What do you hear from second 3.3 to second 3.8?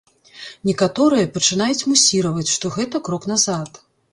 назад.